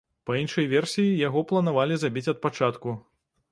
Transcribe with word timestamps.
Па 0.29 0.37
іншай 0.43 0.67
версіі, 0.71 1.19
яго 1.27 1.45
планавалі 1.53 1.99
забіць 2.07 2.27
ад 2.35 2.43
пачатку. 2.49 2.99